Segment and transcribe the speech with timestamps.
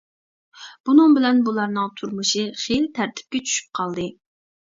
[0.87, 4.09] بۇنىڭ بىلەن بۇلارنىڭ تۇرمۇشى خېلى تەرتىپكە چۈشۈپ قالدى.